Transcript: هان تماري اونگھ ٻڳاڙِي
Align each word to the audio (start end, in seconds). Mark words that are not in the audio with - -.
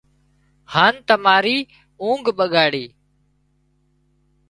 هان 0.73 0.93
تماري 1.07 1.57
اونگھ 2.01 2.29
ٻڳاڙِي 2.37 2.85